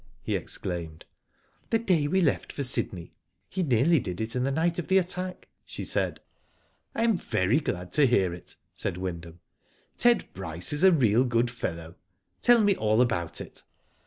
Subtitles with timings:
[0.23, 1.05] "he exclaimed.
[1.69, 3.13] "The day we left for Sydney.
[3.47, 6.19] He nearly did it the night of the attack," she said.
[6.57, 9.41] *' I am very glad to hear it," said Wyndham.
[9.97, 11.93] "Ted Bryce is a real good fellow.
[12.41, 13.61] Tell me all about it."